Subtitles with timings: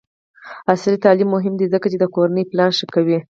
[0.71, 3.19] عصري تعلیم مهم دی ځکه چې د کورنۍ پلان ښه کوي.